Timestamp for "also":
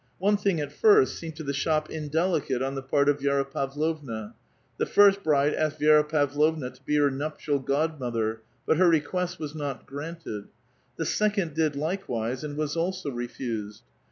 12.75-13.11